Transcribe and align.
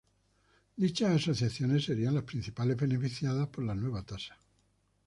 Dichas 0.77 1.11
asociaciones 1.27 1.83
serían 1.85 2.15
las 2.15 2.23
principales 2.23 2.75
beneficiadas 2.75 3.49
por 3.49 3.65
la 3.65 3.75
nueva 3.75 4.01
tasa. 4.01 4.35